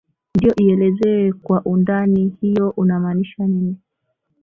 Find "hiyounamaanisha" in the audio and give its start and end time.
2.41-3.47